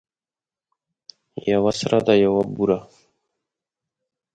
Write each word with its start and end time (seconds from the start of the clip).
یوه 1.51 1.71
سره 1.79 1.99
ده 2.05 2.13
یوه 2.23 2.43
بوره. 2.55 2.79